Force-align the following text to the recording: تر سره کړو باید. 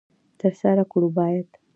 تر 0.39 0.53
سره 0.61 0.83
کړو 0.91 1.09
باید. 1.17 1.49